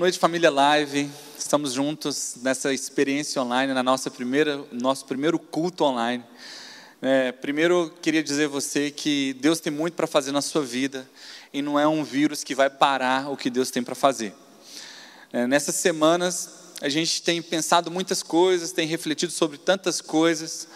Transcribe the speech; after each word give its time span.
Noite, 0.00 0.18
família 0.18 0.50
Live. 0.50 1.10
Estamos 1.38 1.74
juntos 1.74 2.36
nessa 2.40 2.72
experiência 2.72 3.42
online, 3.42 3.74
na 3.74 3.82
nossa 3.82 4.10
primeira, 4.10 4.64
nosso 4.72 5.04
primeiro 5.04 5.38
culto 5.38 5.84
online. 5.84 6.24
É, 7.02 7.32
primeiro, 7.32 7.92
queria 8.00 8.22
dizer 8.22 8.46
a 8.46 8.48
você 8.48 8.90
que 8.90 9.34
Deus 9.34 9.60
tem 9.60 9.70
muito 9.70 9.92
para 9.92 10.06
fazer 10.06 10.32
na 10.32 10.40
sua 10.40 10.62
vida 10.62 11.06
e 11.52 11.60
não 11.60 11.78
é 11.78 11.86
um 11.86 12.02
vírus 12.02 12.42
que 12.42 12.54
vai 12.54 12.70
parar 12.70 13.30
o 13.30 13.36
que 13.36 13.50
Deus 13.50 13.70
tem 13.70 13.82
para 13.82 13.94
fazer. 13.94 14.32
É, 15.30 15.46
nessas 15.46 15.74
semanas, 15.74 16.48
a 16.80 16.88
gente 16.88 17.20
tem 17.20 17.42
pensado 17.42 17.90
muitas 17.90 18.22
coisas, 18.22 18.72
tem 18.72 18.88
refletido 18.88 19.30
sobre 19.30 19.58
tantas 19.58 20.00
coisas, 20.00 20.66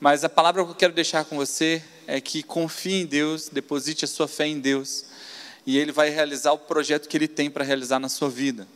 mas 0.00 0.24
a 0.24 0.28
palavra 0.30 0.64
que 0.64 0.70
eu 0.70 0.74
quero 0.74 0.94
deixar 0.94 1.26
com 1.26 1.36
você 1.36 1.84
é 2.06 2.18
que 2.18 2.42
confie 2.42 3.02
em 3.02 3.04
Deus, 3.04 3.50
deposite 3.52 4.06
a 4.06 4.08
sua 4.08 4.26
fé 4.26 4.46
em 4.46 4.58
Deus 4.58 5.04
e 5.66 5.78
Ele 5.78 5.92
vai 5.92 6.10
realizar 6.10 6.52
o 6.52 6.58
projeto 6.58 7.08
que 7.08 7.16
Ele 7.16 7.28
tem 7.28 7.50
para 7.50 7.64
realizar 7.64 7.98
na 7.98 8.08
sua 8.08 8.28
vida. 8.28 8.66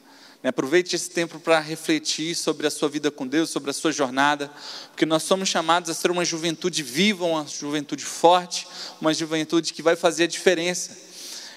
Né, 0.45 0.51
aproveite 0.51 0.95
esse 0.95 1.09
tempo 1.09 1.41
para 1.41 1.59
refletir 1.59 2.35
sobre 2.35 2.67
a 2.67 2.71
sua 2.71 2.87
vida 2.87 3.11
com 3.11 3.27
Deus, 3.27 3.49
sobre 3.49 3.71
a 3.71 3.73
sua 3.73 3.91
jornada, 3.91 4.51
porque 4.91 5.07
nós 5.07 5.23
somos 5.23 5.49
chamados 5.49 5.89
a 5.89 5.95
ser 5.95 6.11
uma 6.11 6.23
juventude 6.23 6.83
viva, 6.83 7.25
uma 7.25 7.47
juventude 7.47 8.05
forte, 8.05 8.69
uma 9.01 9.15
juventude 9.15 9.73
que 9.73 9.81
vai 9.81 9.97
fazer 9.97 10.25
a 10.25 10.27
diferença. 10.27 10.99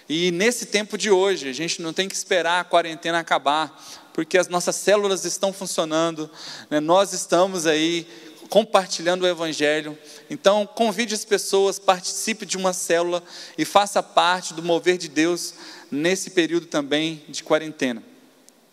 E 0.08 0.32
nesse 0.32 0.68
tempo 0.68 0.98
de 0.98 1.12
hoje, 1.12 1.50
a 1.50 1.54
gente 1.54 1.82
não 1.82 1.92
tem 1.92 2.08
que 2.08 2.16
esperar 2.16 2.62
a 2.62 2.64
quarentena 2.64 3.20
acabar, 3.20 3.78
porque 4.14 4.38
as 4.38 4.48
nossas 4.48 4.78
células 4.78 5.26
estão 5.26 5.52
funcionando, 5.52 6.32
né? 6.70 6.80
nós 6.80 7.12
estamos 7.12 7.66
aí 7.66 8.08
compartilhando 8.50 9.24
o 9.24 9.28
Evangelho. 9.28 9.98
Então, 10.30 10.66
convide 10.66 11.14
as 11.14 11.26
pessoas, 11.26 11.78
participe 11.78 12.46
de 12.46 12.56
uma 12.56 12.72
célula 12.72 13.22
e 13.58 13.66
faça 13.66 14.02
parte 14.02 14.54
do 14.54 14.64
mover 14.64 14.98
de 14.98 15.10
Deus 15.10 15.56
nesse 15.92 16.30
período 16.30 16.68
também 16.68 17.22
de 17.28 17.44
quarentena. 17.44 18.02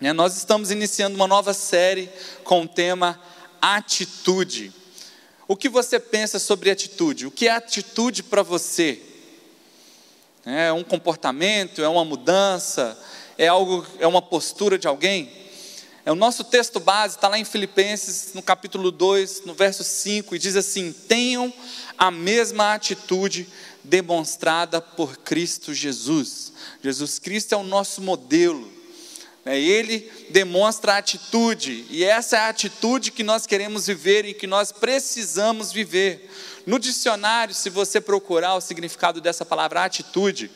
Né, 0.05 0.13
nós 0.13 0.37
estamos 0.37 0.71
iniciando 0.71 1.17
uma 1.17 1.27
nova 1.27 1.55
série 1.55 2.11
com 2.45 2.61
o 2.61 2.69
tema 2.69 3.19
Atitude. 3.59 4.71
O 5.49 5.57
que 5.57 5.67
você 5.67 5.99
pensa 5.99 6.39
sobre 6.39 6.71
atitude? 6.71 7.27
O 7.27 7.31
que 7.31 7.49
é 7.49 7.53
atitude 7.53 8.23
para 8.23 8.43
você? 8.43 9.01
É 10.45 10.71
um 10.75 10.85
comportamento? 10.85 11.83
É 11.83 11.89
uma 11.89 12.05
mudança? 12.05 13.03
É 13.39 13.49
algo? 13.49 13.87
É 13.99 14.07
uma 14.07 14.21
postura 14.21 14.77
de 14.77 14.87
alguém? 14.87 15.33
É, 16.05 16.13
o 16.13 16.15
nosso 16.15 16.45
texto 16.45 16.79
base 16.79 17.17
está 17.17 17.27
lá 17.27 17.39
em 17.39 17.45
Filipenses, 17.47 18.35
no 18.35 18.43
capítulo 18.43 18.91
2, 18.91 19.47
no 19.47 19.55
verso 19.55 19.83
5, 19.83 20.37
e 20.37 20.39
diz 20.39 20.55
assim: 20.55 20.93
Tenham 20.93 21.51
a 21.97 22.11
mesma 22.11 22.75
atitude 22.75 23.49
demonstrada 23.83 24.83
por 24.83 25.17
Cristo 25.17 25.73
Jesus. 25.73 26.53
Jesus 26.83 27.19
Cristo 27.19 27.55
é 27.55 27.57
o 27.57 27.63
nosso 27.63 28.03
modelo. 28.03 28.74
Né? 29.45 29.59
Ele 29.59 30.11
demonstra 30.31 30.95
a 30.95 30.99
atitude, 30.99 31.87
e 31.91 32.05
essa 32.05 32.37
é 32.37 32.41
a 32.41 32.49
atitude 32.49 33.13
que 33.13 33.23
nós 33.23 33.47
queremos 33.47 33.87
viver 33.87 34.25
e 34.25 34.35
que 34.35 34.47
nós 34.47 34.73
precisamos 34.73 35.73
viver. 35.73 36.31
No 36.67 36.79
dicionário, 36.79 37.55
se 37.55 37.69
você 37.69 38.01
procurar 38.01 38.55
o 38.55 38.61
significado 38.61 39.21
dessa 39.21 39.45
palavra 39.45 39.85
atitude, 39.85 40.51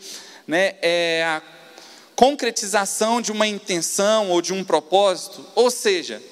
né, 0.46 0.76
é 0.80 1.22
a 1.24 1.42
concretização 2.16 3.20
de 3.20 3.30
uma 3.30 3.46
intenção 3.46 4.30
ou 4.30 4.40
de 4.40 4.52
um 4.52 4.64
propósito, 4.64 5.44
ou 5.54 5.70
seja, 5.70 6.22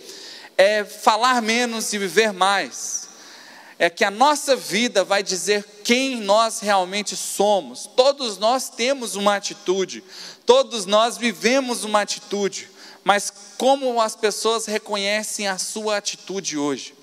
é 0.56 0.82
falar 0.84 1.42
menos 1.42 1.92
e 1.92 1.98
viver 1.98 2.32
mais. 2.32 3.05
É 3.78 3.90
que 3.90 4.04
a 4.04 4.10
nossa 4.10 4.56
vida 4.56 5.04
vai 5.04 5.22
dizer 5.22 5.64
quem 5.84 6.16
nós 6.20 6.60
realmente 6.60 7.14
somos. 7.14 7.88
Todos 7.94 8.38
nós 8.38 8.70
temos 8.70 9.16
uma 9.16 9.36
atitude, 9.36 10.02
todos 10.46 10.86
nós 10.86 11.18
vivemos 11.18 11.84
uma 11.84 12.00
atitude, 12.00 12.70
mas 13.04 13.32
como 13.58 14.00
as 14.00 14.16
pessoas 14.16 14.66
reconhecem 14.66 15.46
a 15.46 15.58
sua 15.58 15.98
atitude 15.98 16.56
hoje? 16.56 16.94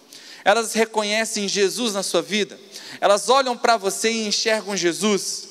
Elas 0.44 0.74
reconhecem 0.74 1.48
Jesus 1.48 1.94
na 1.94 2.04
sua 2.04 2.22
vida? 2.22 2.60
Elas 3.00 3.30
olham 3.30 3.58
para 3.58 3.78
você 3.78 4.12
e 4.12 4.28
enxergam 4.28 4.76
Jesus? 4.76 5.48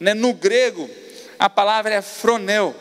Né, 0.00 0.14
no 0.14 0.32
grego, 0.32 0.90
a 1.38 1.48
palavra 1.48 1.94
é 1.94 2.02
fronel, 2.02 2.74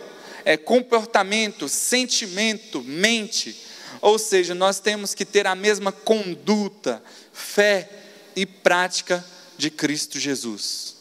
é 0.43 0.57
comportamento, 0.57 1.69
sentimento, 1.69 2.81
mente. 2.81 3.55
Ou 4.01 4.17
seja, 4.17 4.55
nós 4.55 4.79
temos 4.79 5.13
que 5.13 5.25
ter 5.25 5.45
a 5.45 5.55
mesma 5.55 5.91
conduta, 5.91 7.01
fé 7.31 7.89
e 8.35 8.45
prática 8.45 9.23
de 9.57 9.69
Cristo 9.69 10.19
Jesus. 10.19 10.95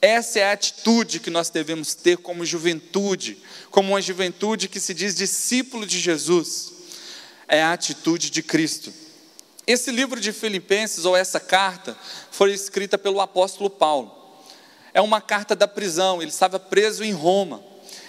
Essa 0.00 0.40
é 0.40 0.50
a 0.50 0.52
atitude 0.52 1.20
que 1.20 1.30
nós 1.30 1.48
devemos 1.48 1.94
ter 1.94 2.18
como 2.18 2.44
juventude, 2.44 3.38
como 3.70 3.92
uma 3.92 4.02
juventude 4.02 4.68
que 4.68 4.80
se 4.80 4.92
diz 4.92 5.14
discípulo 5.14 5.86
de 5.86 5.98
Jesus. 5.98 6.72
É 7.48 7.62
a 7.62 7.72
atitude 7.72 8.30
de 8.30 8.42
Cristo. 8.42 8.92
Esse 9.66 9.90
livro 9.90 10.20
de 10.20 10.32
Filipenses, 10.32 11.04
ou 11.04 11.16
essa 11.16 11.38
carta, 11.38 11.96
foi 12.30 12.52
escrita 12.52 12.98
pelo 12.98 13.20
apóstolo 13.20 13.70
Paulo 13.70 14.22
é 14.94 15.00
uma 15.00 15.20
carta 15.20 15.56
da 15.56 15.66
prisão, 15.66 16.20
ele 16.20 16.30
estava 16.30 16.58
preso 16.58 17.02
em 17.02 17.12
Roma. 17.12 17.62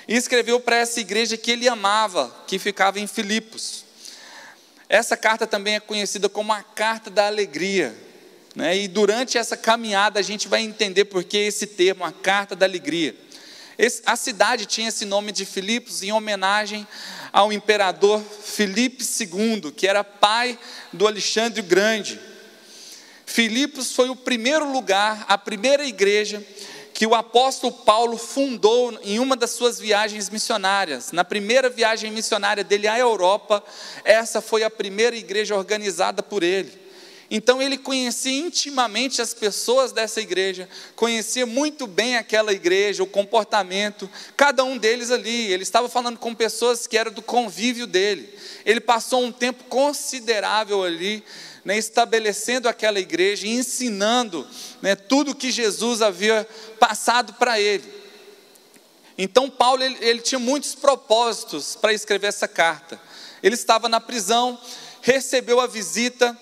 E 0.07 0.15
escreveu 0.15 0.59
para 0.59 0.77
essa 0.77 0.99
igreja 0.99 1.37
que 1.37 1.51
ele 1.51 1.67
amava, 1.67 2.33
que 2.45 2.59
ficava 2.59 2.99
em 2.99 3.07
Filipos. 3.07 3.82
Essa 4.89 5.15
carta 5.17 5.47
também 5.47 5.75
é 5.75 5.79
conhecida 5.79 6.27
como 6.29 6.51
a 6.53 6.61
carta 6.61 7.09
da 7.09 7.27
alegria. 7.27 7.95
Né? 8.55 8.77
E 8.77 8.87
durante 8.87 9.37
essa 9.37 9.57
caminhada 9.57 10.19
a 10.19 10.23
gente 10.23 10.47
vai 10.47 10.61
entender 10.61 11.05
por 11.05 11.23
que 11.23 11.37
esse 11.37 11.65
termo, 11.65 12.03
a 12.03 12.11
carta 12.11 12.55
da 12.55 12.65
alegria. 12.65 13.15
Esse, 13.77 14.03
a 14.05 14.15
cidade 14.15 14.65
tinha 14.65 14.89
esse 14.89 15.05
nome 15.05 15.31
de 15.31 15.45
Filipos 15.45 16.03
em 16.03 16.11
homenagem 16.11 16.87
ao 17.31 17.51
imperador 17.51 18.21
Filipe 18.21 19.03
II, 19.03 19.71
que 19.71 19.87
era 19.87 20.03
pai 20.03 20.59
do 20.91 21.07
Alexandre 21.07 21.61
o 21.61 21.63
Grande. 21.63 22.19
Filipos 23.25 23.93
foi 23.93 24.09
o 24.09 24.15
primeiro 24.15 24.71
lugar, 24.71 25.25
a 25.27 25.37
primeira 25.37 25.85
igreja 25.85 26.45
que 27.03 27.07
o 27.07 27.15
apóstolo 27.15 27.73
Paulo 27.73 28.17
fundou 28.17 28.97
em 29.03 29.19
uma 29.19 29.35
das 29.35 29.51
suas 29.51 29.77
viagens 29.77 30.29
missionárias. 30.29 31.11
Na 31.11 31.25
primeira 31.25 31.69
viagem 31.69 32.09
missionária 32.09 32.63
dele 32.63 32.87
à 32.87 32.97
Europa, 32.97 33.61
essa 34.05 34.39
foi 34.39 34.63
a 34.63 34.69
primeira 34.69 35.13
igreja 35.13 35.53
organizada 35.53 36.23
por 36.23 36.43
ele. 36.43 36.71
Então 37.29 37.61
ele 37.61 37.77
conhecia 37.77 38.31
intimamente 38.31 39.21
as 39.21 39.33
pessoas 39.33 39.91
dessa 39.91 40.21
igreja, 40.21 40.69
conhecia 40.95 41.45
muito 41.45 41.87
bem 41.87 42.15
aquela 42.15 42.53
igreja, 42.53 43.03
o 43.03 43.07
comportamento, 43.07 44.09
cada 44.37 44.63
um 44.63 44.77
deles 44.77 45.11
ali. 45.11 45.51
Ele 45.51 45.63
estava 45.63 45.89
falando 45.89 46.17
com 46.17 46.33
pessoas 46.33 46.87
que 46.87 46.97
eram 46.97 47.11
do 47.11 47.21
convívio 47.21 47.85
dele. 47.85 48.33
Ele 48.65 48.79
passou 48.79 49.21
um 49.21 49.31
tempo 49.31 49.65
considerável 49.65 50.83
ali 50.83 51.21
né, 51.63 51.77
estabelecendo 51.77 52.67
aquela 52.67 52.99
igreja 52.99 53.47
e 53.47 53.51
ensinando 53.51 54.47
né, 54.81 54.95
tudo 54.95 55.35
que 55.35 55.51
Jesus 55.51 56.01
havia 56.01 56.47
passado 56.79 57.33
para 57.33 57.59
ele. 57.59 58.03
Então, 59.17 59.49
Paulo 59.49 59.83
ele, 59.83 59.97
ele 60.01 60.21
tinha 60.21 60.39
muitos 60.39 60.75
propósitos 60.75 61.75
para 61.75 61.93
escrever 61.93 62.27
essa 62.27 62.47
carta. 62.47 62.99
Ele 63.41 63.55
estava 63.55 63.87
na 63.87 63.99
prisão, 63.99 64.59
recebeu 65.01 65.59
a 65.59 65.67
visita 65.67 66.37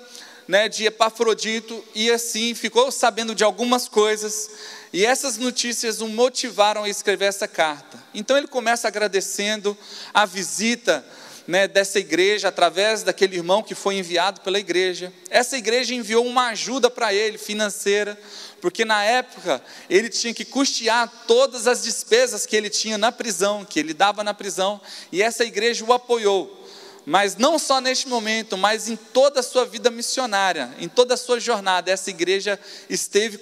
né, 0.48 0.68
de 0.68 0.86
Epafrodito 0.86 1.84
e 1.94 2.10
assim 2.12 2.54
ficou 2.54 2.92
sabendo 2.92 3.36
de 3.36 3.44
algumas 3.44 3.88
coisas. 3.88 4.50
E 4.94 5.06
essas 5.06 5.38
notícias 5.38 6.02
o 6.02 6.08
motivaram 6.08 6.84
a 6.84 6.90
escrever 6.90 7.26
essa 7.26 7.48
carta. 7.48 8.02
Então 8.14 8.38
ele 8.38 8.48
começa 8.48 8.88
agradecendo 8.88 9.78
a 10.14 10.26
visita 10.26 11.06
né, 11.48 11.68
dessa 11.68 12.00
igreja 12.00 12.48
através 12.48 13.04
daquele 13.04 13.36
irmão 13.36 13.64
que 13.64 13.76
foi 13.76 13.96
enviado 13.96 14.42
pela 14.42 14.60
igreja. 14.60 15.12
Essa 15.30 15.58
igreja 15.58 15.94
enviou 15.94 16.26
uma 16.26 16.48
ajuda 16.48 16.90
para 16.90 17.14
ele 17.14 17.38
financeira, 17.38 18.18
porque 18.60 18.86
na 18.86 19.04
época 19.04 19.62
ele 19.90 20.10
tinha 20.10 20.34
que 20.34 20.46
custear 20.46 21.12
todas 21.28 21.68
as 21.68 21.84
despesas 21.84 22.46
que 22.46 22.56
ele 22.56 22.70
tinha 22.70 22.98
na 22.98 23.12
prisão, 23.12 23.66
que 23.66 23.80
ele 23.80 23.94
dava 23.94 24.24
na 24.24 24.34
prisão, 24.34 24.80
e 25.12 25.22
essa 25.22 25.44
igreja 25.44 25.84
o 25.84 25.94
apoiou. 25.94 26.60
Mas 27.04 27.36
não 27.36 27.58
só 27.58 27.82
neste 27.82 28.08
momento, 28.08 28.56
mas 28.56 28.88
em 28.88 28.96
toda 28.96 29.40
a 29.40 29.44
sua 29.44 29.66
vida 29.66 29.90
missionária, 29.90 30.70
em 30.78 30.88
toda 30.88 31.16
a 31.16 31.18
sua 31.18 31.40
jornada, 31.40 31.90
essa 31.90 32.12
igreja 32.12 32.60
esteve 32.88 33.40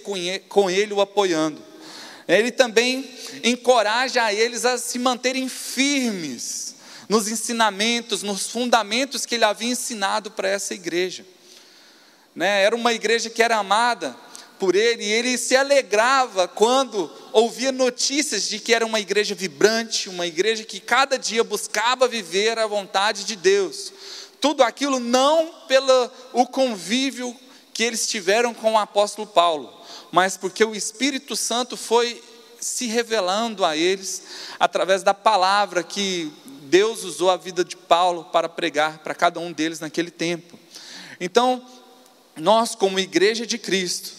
com 0.47 0.69
ele 0.69 0.93
o 0.93 1.01
apoiando. 1.01 1.61
Ele 2.25 2.51
também 2.51 3.09
encoraja 3.43 4.31
eles 4.31 4.63
a 4.63 4.77
se 4.77 4.97
manterem 4.97 5.49
firmes 5.49 6.69
nos 7.09 7.27
ensinamentos, 7.27 8.21
nos 8.21 8.47
fundamentos 8.47 9.25
que 9.25 9.33
ele 9.33 9.43
havia 9.43 9.71
ensinado 9.71 10.29
para 10.29 10.47
essa 10.47 10.75
igreja. 10.75 11.25
Né? 12.35 12.61
Era 12.61 12.75
uma 12.75 12.93
igreja 12.93 13.31
que 13.31 13.41
era 13.41 13.57
amada 13.57 14.15
por 14.59 14.75
ele, 14.75 15.03
e 15.03 15.11
ele 15.11 15.37
se 15.37 15.55
alegrava 15.55 16.47
quando 16.47 17.09
ouvia 17.31 17.71
notícias 17.71 18.43
de 18.43 18.59
que 18.59 18.73
era 18.73 18.85
uma 18.85 18.99
igreja 18.99 19.33
vibrante, 19.33 20.09
uma 20.09 20.27
igreja 20.27 20.63
que 20.63 20.79
cada 20.79 21.17
dia 21.17 21.43
buscava 21.43 22.07
viver 22.07 22.59
a 22.59 22.67
vontade 22.67 23.23
de 23.23 23.35
Deus. 23.35 23.91
Tudo 24.39 24.61
aquilo 24.61 24.99
não 24.99 25.51
pelo 25.67 26.11
o 26.33 26.45
convívio 26.45 27.35
que 27.73 27.83
eles 27.83 28.07
tiveram 28.07 28.53
com 28.53 28.73
o 28.73 28.77
apóstolo 28.77 29.25
Paulo, 29.25 29.73
mas 30.11 30.35
porque 30.35 30.63
o 30.63 30.75
Espírito 30.75 31.35
Santo 31.35 31.77
foi 31.77 32.21
se 32.59 32.87
revelando 32.87 33.63
a 33.63 33.77
eles 33.77 34.23
através 34.59 35.01
da 35.01 35.13
palavra 35.13 35.81
que 35.81 36.31
Deus 36.69 37.03
usou 37.03 37.31
a 37.31 37.37
vida 37.37 37.65
de 37.65 37.75
Paulo 37.75 38.25
para 38.25 38.47
pregar 38.47 38.99
para 38.99 39.15
cada 39.15 39.39
um 39.39 39.51
deles 39.51 39.79
naquele 39.79 40.11
tempo. 40.11 40.57
Então, 41.19 41.65
nós, 42.37 42.75
como 42.75 42.99
igreja 42.99 43.45
de 43.45 43.57
Cristo, 43.57 44.11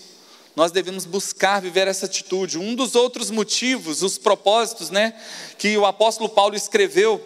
nós 0.56 0.73
devemos 0.73 1.06
buscar 1.06 1.61
viver 1.61 1.87
essa 1.87 2.06
atitude. 2.06 2.58
Um 2.58 2.75
dos 2.75 2.94
outros 2.94 3.31
motivos, 3.31 4.02
os 4.02 4.19
propósitos, 4.19 4.91
né, 4.91 5.14
que 5.56 5.79
o 5.79 5.87
apóstolo 5.87 6.29
Paulo 6.29 6.56
escreveu, 6.56 7.25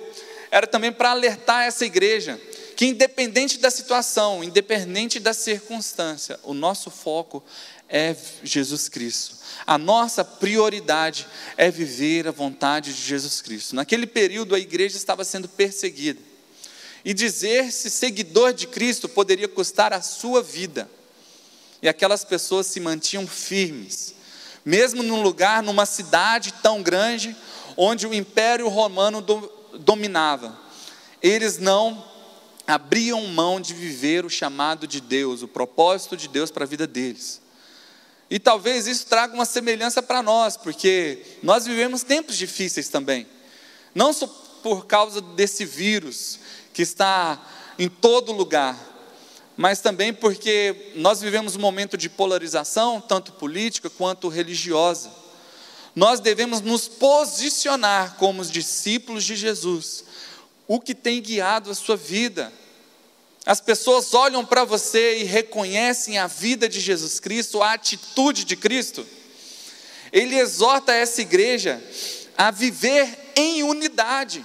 era 0.50 0.66
também 0.66 0.92
para 0.92 1.10
alertar 1.10 1.64
essa 1.64 1.84
igreja 1.84 2.40
que 2.76 2.86
independente 2.86 3.58
da 3.58 3.70
situação, 3.70 4.42
independente 4.42 5.20
da 5.20 5.32
circunstância, 5.32 6.38
o 6.42 6.52
nosso 6.52 6.90
foco 6.90 7.42
é 7.88 8.16
Jesus 8.42 8.88
Cristo. 8.88 9.36
A 9.66 9.78
nossa 9.78 10.24
prioridade 10.24 11.26
é 11.56 11.70
viver 11.70 12.26
a 12.26 12.30
vontade 12.30 12.92
de 12.92 13.00
Jesus 13.00 13.40
Cristo. 13.40 13.76
Naquele 13.76 14.06
período 14.06 14.54
a 14.54 14.58
igreja 14.58 14.96
estava 14.96 15.24
sendo 15.24 15.48
perseguida. 15.48 16.20
E 17.04 17.12
dizer-se 17.12 17.90
seguidor 17.90 18.52
de 18.52 18.66
Cristo 18.66 19.08
poderia 19.08 19.46
custar 19.46 19.92
a 19.92 20.00
sua 20.00 20.42
vida. 20.42 20.90
E 21.82 21.88
aquelas 21.88 22.24
pessoas 22.24 22.66
se 22.66 22.80
mantinham 22.80 23.26
firmes, 23.26 24.14
mesmo 24.64 25.02
num 25.02 25.22
lugar, 25.22 25.62
numa 25.62 25.84
cidade 25.84 26.54
tão 26.62 26.82
grande, 26.82 27.36
onde 27.76 28.06
o 28.06 28.14
Império 28.14 28.68
Romano 28.68 29.20
do, 29.20 29.52
dominava. 29.80 30.58
Eles 31.22 31.58
não 31.58 32.02
abriam 32.66 33.26
mão 33.26 33.60
de 33.60 33.74
viver 33.74 34.24
o 34.24 34.30
chamado 34.30 34.86
de 34.86 34.98
Deus, 35.00 35.42
o 35.42 35.48
propósito 35.48 36.16
de 36.16 36.26
Deus 36.26 36.50
para 36.50 36.64
a 36.64 36.68
vida 36.68 36.86
deles. 36.86 37.43
E 38.30 38.38
talvez 38.38 38.86
isso 38.86 39.06
traga 39.06 39.34
uma 39.34 39.44
semelhança 39.44 40.02
para 40.02 40.22
nós, 40.22 40.56
porque 40.56 41.18
nós 41.42 41.66
vivemos 41.66 42.02
tempos 42.02 42.36
difíceis 42.36 42.88
também. 42.88 43.26
Não 43.94 44.12
só 44.12 44.26
por 44.62 44.86
causa 44.86 45.20
desse 45.20 45.64
vírus 45.64 46.38
que 46.72 46.82
está 46.82 47.40
em 47.78 47.88
todo 47.88 48.32
lugar, 48.32 48.76
mas 49.56 49.80
também 49.80 50.12
porque 50.12 50.92
nós 50.96 51.20
vivemos 51.20 51.54
um 51.54 51.60
momento 51.60 51.96
de 51.96 52.08
polarização, 52.08 53.00
tanto 53.00 53.32
política 53.32 53.88
quanto 53.88 54.28
religiosa. 54.28 55.10
Nós 55.94 56.18
devemos 56.18 56.60
nos 56.60 56.88
posicionar 56.88 58.16
como 58.16 58.40
os 58.42 58.50
discípulos 58.50 59.22
de 59.22 59.36
Jesus, 59.36 60.04
o 60.66 60.80
que 60.80 60.94
tem 60.94 61.22
guiado 61.22 61.70
a 61.70 61.74
sua 61.74 61.96
vida. 61.96 62.52
As 63.46 63.60
pessoas 63.60 64.14
olham 64.14 64.44
para 64.44 64.64
você 64.64 65.18
e 65.18 65.24
reconhecem 65.24 66.18
a 66.18 66.26
vida 66.26 66.68
de 66.68 66.80
Jesus 66.80 67.20
Cristo, 67.20 67.62
a 67.62 67.74
atitude 67.74 68.44
de 68.44 68.56
Cristo. 68.56 69.06
Ele 70.10 70.38
exorta 70.38 70.92
essa 70.92 71.20
igreja 71.20 71.82
a 72.38 72.50
viver 72.50 73.32
em 73.36 73.62
unidade. 73.62 74.44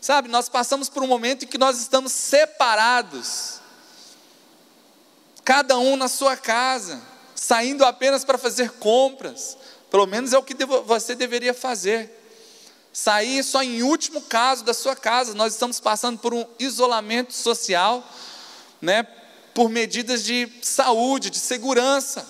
Sabe, 0.00 0.28
nós 0.28 0.48
passamos 0.48 0.88
por 0.88 1.02
um 1.02 1.08
momento 1.08 1.44
em 1.44 1.48
que 1.48 1.58
nós 1.58 1.80
estamos 1.80 2.12
separados, 2.12 3.60
cada 5.44 5.76
um 5.76 5.96
na 5.96 6.06
sua 6.06 6.36
casa, 6.36 7.02
saindo 7.34 7.84
apenas 7.84 8.24
para 8.24 8.38
fazer 8.38 8.72
compras, 8.72 9.56
pelo 9.90 10.06
menos 10.06 10.32
é 10.32 10.38
o 10.38 10.42
que 10.42 10.54
você 10.84 11.16
deveria 11.16 11.52
fazer 11.52 12.14
sair 12.98 13.44
só 13.44 13.62
em 13.62 13.80
último 13.84 14.20
caso 14.20 14.64
da 14.64 14.74
sua 14.74 14.96
casa. 14.96 15.32
Nós 15.32 15.52
estamos 15.52 15.78
passando 15.78 16.18
por 16.18 16.34
um 16.34 16.44
isolamento 16.58 17.32
social, 17.32 18.04
né, 18.82 19.04
por 19.54 19.68
medidas 19.68 20.24
de 20.24 20.50
saúde, 20.62 21.30
de 21.30 21.38
segurança. 21.38 22.28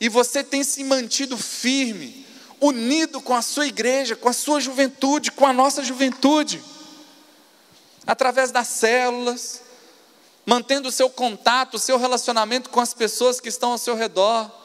E 0.00 0.08
você 0.08 0.42
tem 0.42 0.64
se 0.64 0.82
mantido 0.82 1.38
firme, 1.38 2.26
unido 2.60 3.20
com 3.20 3.34
a 3.34 3.42
sua 3.42 3.68
igreja, 3.68 4.16
com 4.16 4.28
a 4.28 4.32
sua 4.32 4.60
juventude, 4.60 5.30
com 5.30 5.46
a 5.46 5.52
nossa 5.52 5.84
juventude, 5.84 6.60
através 8.04 8.50
das 8.50 8.66
células, 8.66 9.62
mantendo 10.44 10.88
o 10.88 10.92
seu 10.92 11.08
contato, 11.08 11.74
o 11.74 11.78
seu 11.78 11.96
relacionamento 11.96 12.68
com 12.68 12.80
as 12.80 12.92
pessoas 12.94 13.40
que 13.40 13.48
estão 13.48 13.70
ao 13.70 13.78
seu 13.78 13.94
redor 13.94 14.59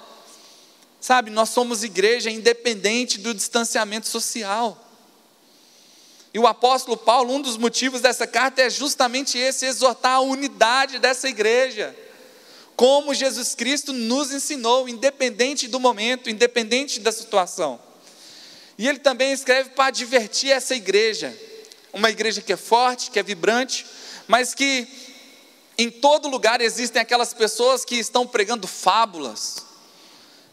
Sabe, 1.05 1.29
nós 1.29 1.49
somos 1.49 1.83
igreja 1.83 2.31
independente 2.31 3.19
do 3.19 3.31
distanciamento 3.31 4.07
social. 4.07 4.75
E 6.33 6.39
o 6.39 6.47
apóstolo 6.47 6.97
Paulo, 6.97 7.31
um 7.31 7.39
dos 7.39 7.57
motivos 7.57 8.01
dessa 8.01 8.25
carta 8.25 8.63
é 8.63 8.71
justamente 8.71 9.37
esse: 9.37 9.67
exortar 9.67 10.13
a 10.13 10.21
unidade 10.21 10.97
dessa 10.97 11.29
igreja. 11.29 11.95
Como 12.75 13.13
Jesus 13.13 13.53
Cristo 13.53 13.93
nos 13.93 14.33
ensinou, 14.33 14.89
independente 14.89 15.67
do 15.67 15.79
momento, 15.79 16.27
independente 16.27 16.99
da 16.99 17.11
situação. 17.11 17.79
E 18.75 18.87
ele 18.87 18.97
também 18.97 19.31
escreve 19.31 19.69
para 19.69 19.91
divertir 19.91 20.49
essa 20.49 20.73
igreja, 20.73 21.39
uma 21.93 22.09
igreja 22.09 22.41
que 22.41 22.51
é 22.51 22.57
forte, 22.57 23.11
que 23.11 23.19
é 23.19 23.23
vibrante, 23.23 23.85
mas 24.27 24.55
que 24.55 24.87
em 25.77 25.91
todo 25.91 26.27
lugar 26.27 26.61
existem 26.61 26.99
aquelas 26.99 27.31
pessoas 27.31 27.85
que 27.85 27.93
estão 27.93 28.25
pregando 28.25 28.67
fábulas, 28.67 29.74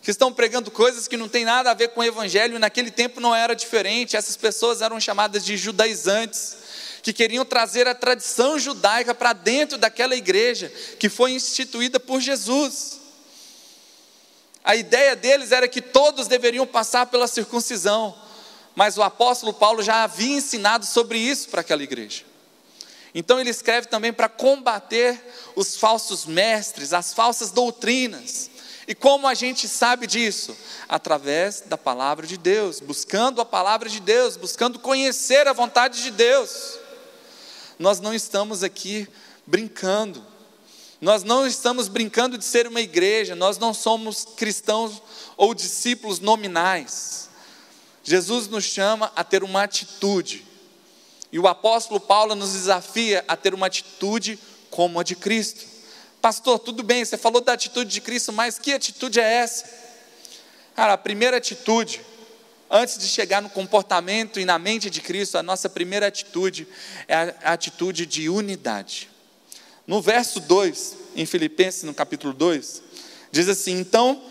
que 0.02 0.10
estão 0.10 0.32
pregando 0.32 0.70
coisas 0.70 1.06
que 1.06 1.16
não 1.16 1.28
tem 1.28 1.44
nada 1.44 1.70
a 1.70 1.75
ver 1.75 1.88
com 1.88 2.00
o 2.00 2.04
evangelho, 2.04 2.56
e 2.56 2.58
naquele 2.58 2.90
tempo 2.90 3.20
não 3.20 3.32
era 3.34 3.54
diferente, 3.54 4.16
essas 4.16 4.37
pessoas 4.37 4.82
eram 4.82 4.99
chamadas 4.99 5.44
de 5.44 5.56
judaizantes, 5.56 6.56
que 7.02 7.12
queriam 7.12 7.44
trazer 7.44 7.87
a 7.87 7.94
tradição 7.94 8.58
judaica 8.58 9.14
para 9.14 9.32
dentro 9.32 9.78
daquela 9.78 10.14
igreja 10.14 10.72
que 10.99 11.08
foi 11.08 11.32
instituída 11.32 11.99
por 11.99 12.20
Jesus. 12.20 13.00
A 14.64 14.76
ideia 14.76 15.16
deles 15.16 15.50
era 15.50 15.66
que 15.66 15.81
todos 15.81 16.28
deveriam 16.28 16.66
passar 16.66 17.06
pela 17.06 17.26
circuncisão, 17.26 18.16
mas 18.75 18.96
o 18.96 19.02
apóstolo 19.02 19.52
Paulo 19.52 19.82
já 19.82 20.05
havia 20.05 20.37
ensinado 20.37 20.87
sobre 20.87 21.19
isso 21.19 21.48
para 21.48 21.60
aquela 21.60 21.82
igreja. 21.82 22.25
Então 23.14 23.38
ele 23.38 23.50
escreve 23.50 23.88
também 23.88 24.12
para 24.12 24.28
combater 24.28 25.20
os 25.55 25.76
falsos 25.76 26.25
mestres, 26.25 26.93
as 26.93 27.12
falsas 27.12 27.50
doutrinas. 27.50 28.51
E 28.93 28.94
como 28.94 29.27
a 29.27 29.33
gente 29.33 29.67
sabe 29.69 30.06
disso? 30.06 30.55
Através 30.87 31.62
da 31.62 31.79
palavra 31.79 32.27
de 32.27 32.37
Deus, 32.37 32.79
buscando 32.79 33.41
a 33.41 33.44
palavra 33.44 33.89
de 33.89 33.99
Deus, 33.99 34.37
buscando 34.37 34.79
conhecer 34.79 35.49
a 35.49 35.55
vontade 35.55 36.03
de 36.03 36.11
Deus. 36.11 36.79
Nós 37.79 38.01
não 38.01 38.13
estamos 38.13 38.63
aqui 38.63 39.08
brincando, 39.46 40.22
nós 41.01 41.25
não 41.25 41.46
estamos 41.46 41.89
brincando 41.89 42.37
de 42.37 42.44
ser 42.44 42.67
uma 42.67 42.82
igreja, 42.82 43.34
nós 43.34 43.56
não 43.56 43.72
somos 43.72 44.27
cristãos 44.37 45.01
ou 45.39 45.55
discípulos 45.55 46.20
nominais. 46.20 47.31
Jesus 48.05 48.46
nos 48.46 48.65
chama 48.65 49.11
a 49.17 49.25
ter 49.25 49.43
uma 49.43 49.63
atitude, 49.63 50.44
e 51.32 51.39
o 51.39 51.49
apóstolo 51.49 51.99
Paulo 51.99 52.34
nos 52.34 52.53
desafia 52.53 53.25
a 53.27 53.39
ter 53.39 53.55
uma 53.55 53.69
atitude 53.69 54.39
como 54.69 55.01
a 55.01 55.03
de 55.03 55.17
Cristo. 55.17 55.71
Pastor, 56.22 56.60
tudo 56.60 56.84
bem, 56.84 57.05
você 57.05 57.17
falou 57.17 57.41
da 57.41 57.55
atitude 57.55 57.91
de 57.91 58.00
Cristo, 58.00 58.32
mas 58.32 58.56
que 58.56 58.72
atitude 58.72 59.19
é 59.19 59.24
essa? 59.24 59.69
Cara, 60.72 60.93
a 60.93 60.96
primeira 60.96 61.38
atitude, 61.38 62.00
antes 62.70 62.96
de 62.96 63.08
chegar 63.08 63.43
no 63.43 63.50
comportamento 63.50 64.38
e 64.38 64.44
na 64.44 64.56
mente 64.56 64.88
de 64.88 65.00
Cristo, 65.00 65.36
a 65.36 65.43
nossa 65.43 65.69
primeira 65.69 66.06
atitude 66.06 66.69
é 67.08 67.34
a 67.43 67.52
atitude 67.52 68.06
de 68.06 68.29
unidade. 68.29 69.10
No 69.84 70.00
verso 70.00 70.38
2, 70.38 70.96
em 71.17 71.26
Filipenses, 71.26 71.82
no 71.82 71.93
capítulo 71.93 72.32
2, 72.32 72.84
diz 73.32 73.48
assim: 73.48 73.81
Então, 73.81 74.22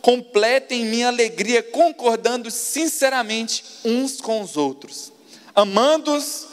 completem 0.00 0.86
minha 0.86 1.08
alegria, 1.08 1.62
concordando 1.62 2.50
sinceramente 2.50 3.62
uns 3.84 4.18
com 4.18 4.40
os 4.40 4.56
outros, 4.56 5.12
amando-os 5.54 6.46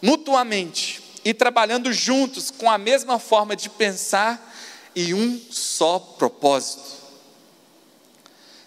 mutuamente 0.00 1.02
e 1.26 1.34
trabalhando 1.34 1.92
juntos 1.92 2.52
com 2.52 2.70
a 2.70 2.78
mesma 2.78 3.18
forma 3.18 3.56
de 3.56 3.68
pensar 3.68 4.54
e 4.94 5.12
um 5.12 5.42
só 5.50 5.98
propósito. 5.98 6.84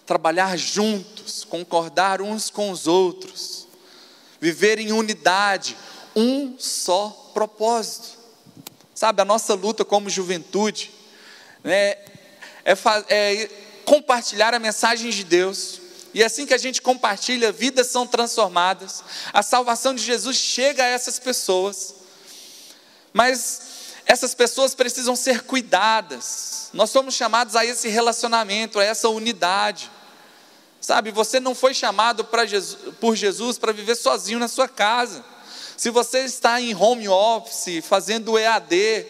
Trabalhar 0.04 0.58
juntos, 0.58 1.42
concordar 1.42 2.20
uns 2.20 2.50
com 2.50 2.70
os 2.70 2.86
outros, 2.86 3.66
viver 4.38 4.78
em 4.78 4.92
unidade, 4.92 5.74
um 6.14 6.54
só 6.58 7.30
propósito. 7.32 8.18
Sabe, 8.94 9.22
a 9.22 9.24
nossa 9.24 9.54
luta 9.54 9.82
como 9.82 10.10
juventude 10.10 10.90
né, 11.64 11.96
é, 12.62 12.76
é 13.08 13.50
compartilhar 13.86 14.52
a 14.52 14.58
mensagem 14.58 15.10
de 15.10 15.24
Deus, 15.24 15.80
e 16.12 16.22
assim 16.22 16.44
que 16.44 16.52
a 16.52 16.58
gente 16.58 16.82
compartilha, 16.82 17.52
vidas 17.52 17.86
são 17.86 18.06
transformadas, 18.06 19.02
a 19.32 19.42
salvação 19.42 19.94
de 19.94 20.04
Jesus 20.04 20.36
chega 20.36 20.84
a 20.84 20.88
essas 20.88 21.18
pessoas. 21.18 21.99
Mas 23.12 23.62
essas 24.06 24.34
pessoas 24.34 24.74
precisam 24.74 25.14
ser 25.14 25.42
cuidadas. 25.42 26.70
Nós 26.72 26.90
somos 26.90 27.14
chamados 27.14 27.56
a 27.56 27.64
esse 27.64 27.88
relacionamento, 27.88 28.78
a 28.78 28.84
essa 28.84 29.08
unidade. 29.08 29.90
Sabe, 30.80 31.10
você 31.10 31.38
não 31.38 31.54
foi 31.54 31.74
chamado 31.74 32.26
Jesus, 32.46 32.78
por 32.98 33.14
Jesus 33.14 33.58
para 33.58 33.72
viver 33.72 33.94
sozinho 33.94 34.38
na 34.38 34.48
sua 34.48 34.66
casa. 34.66 35.24
Se 35.76 35.90
você 35.90 36.24
está 36.24 36.60
em 36.60 36.74
home 36.74 37.08
office, 37.08 37.84
fazendo 37.84 38.38
EAD, 38.38 39.06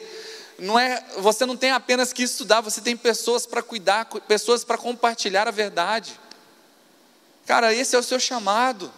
não 0.59 0.79
é, 0.79 1.05
você 1.19 1.47
não 1.47 1.57
tem 1.57 1.71
apenas 1.71 2.13
que 2.13 2.23
estudar, 2.23 2.61
você 2.61 2.81
tem 2.81 2.97
pessoas 2.97 3.47
para 3.47 3.63
cuidar, 3.63 4.05
pessoas 4.05 4.65
para 4.65 4.77
compartilhar 4.77 5.49
a 5.49 5.51
verdade. 5.51 6.19
Cara, 7.47 7.73
esse 7.75 7.97
é 7.97 7.99
o 7.99 8.03
seu 8.03 8.21
chamado. 8.21 8.93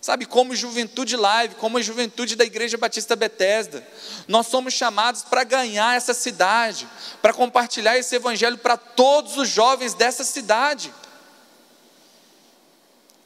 Sabe, 0.00 0.26
como 0.26 0.54
juventude 0.54 1.16
live, 1.16 1.56
como 1.56 1.76
a 1.76 1.82
juventude 1.82 2.36
da 2.36 2.44
Igreja 2.44 2.78
Batista 2.78 3.16
Betesda, 3.16 3.86
nós 4.28 4.46
somos 4.46 4.72
chamados 4.72 5.22
para 5.22 5.42
ganhar 5.42 5.96
essa 5.96 6.14
cidade, 6.14 6.88
para 7.20 7.34
compartilhar 7.34 7.98
esse 7.98 8.14
evangelho 8.14 8.56
para 8.58 8.76
todos 8.76 9.36
os 9.36 9.48
jovens 9.48 9.94
dessa 9.94 10.22
cidade. 10.22 10.94